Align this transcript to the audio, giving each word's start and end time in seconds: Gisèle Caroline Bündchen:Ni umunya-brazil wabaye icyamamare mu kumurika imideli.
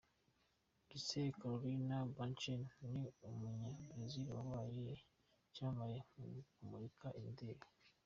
Gisèle 0.89 1.35
Caroline 1.39 1.97
Bündchen:Ni 2.15 3.03
umunya-brazil 3.27 4.25
wabaye 4.37 4.89
icyamamare 5.49 5.97
mu 6.31 6.41
kumurika 6.53 7.07
imideli. 7.19 7.65